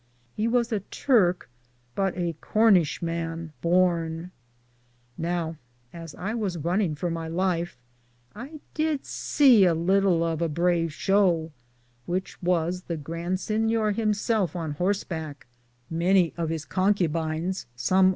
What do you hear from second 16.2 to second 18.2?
of his conquebines, 8o DALLAM'S TRAVELS.